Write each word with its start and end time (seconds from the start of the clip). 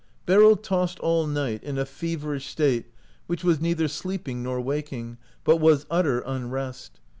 Beryl 0.25 0.55
tossed 0.55 0.97
all 1.01 1.27
night 1.27 1.63
in 1.63 1.77
a 1.77 1.85
feverish 1.85 2.47
state 2.47 2.87
which 3.27 3.43
was 3.43 3.61
neither 3.61 3.87
sleeping 3.87 4.41
nor 4.41 4.59
waking, 4.59 5.19
but 5.43 5.57
was 5.57 5.85
utter 5.91 6.21
unrest. 6.21 6.99